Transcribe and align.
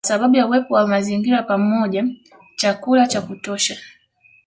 Kwa 0.03 0.07
sababu 0.07 0.35
ya 0.35 0.45
uwepo 0.47 0.73
wa 0.73 0.87
mazingira 0.87 1.43
pamoja 1.43 2.03
chakula 2.55 3.07
cha 3.07 3.21
kutosha 3.21 3.77